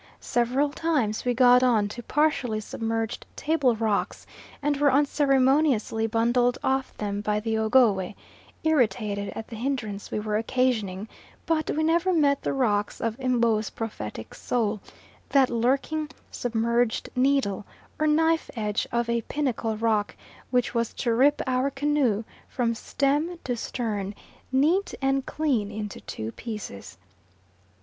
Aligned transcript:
Several 0.19 0.69
times 0.69 1.25
we 1.25 1.35
got 1.35 1.61
on 1.61 1.87
to 1.89 2.01
partially 2.01 2.59
submerged 2.59 3.23
table 3.35 3.75
rocks, 3.75 4.25
and 4.59 4.75
were 4.77 4.91
unceremoniously 4.91 6.07
bundled 6.07 6.57
off 6.63 6.97
them 6.97 7.21
by 7.21 7.39
the 7.39 7.55
Ogowe, 7.59 8.15
irritated 8.63 9.29
at 9.35 9.47
the 9.47 9.55
hindrance 9.55 10.09
we 10.09 10.19
were 10.19 10.37
occasioning; 10.37 11.07
but 11.45 11.69
we 11.77 11.83
never 11.83 12.13
met 12.13 12.41
the 12.41 12.51
rocks 12.51 12.99
of 12.99 13.15
M'bo's 13.19 13.69
prophetic 13.69 14.33
soul 14.33 14.79
that 15.29 15.51
lurking, 15.51 16.09
submerged 16.31 17.07
needle, 17.15 17.63
or 17.99 18.07
knife 18.07 18.49
edge 18.55 18.87
of 18.91 19.07
a 19.07 19.21
pinnacle 19.21 19.77
rock 19.77 20.15
which 20.49 20.73
was 20.73 20.95
to 20.95 21.13
rip 21.13 21.43
our 21.45 21.69
canoe 21.69 22.23
from 22.49 22.73
stem 22.73 23.37
to 23.43 23.55
stern, 23.55 24.15
neat 24.51 24.95
and 24.99 25.27
clean 25.27 25.69
into 25.69 26.01
two 26.01 26.31
pieces. 26.31 26.97